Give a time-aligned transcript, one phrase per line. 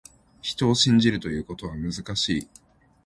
[0.41, 2.49] 人を信じるということは、難しい。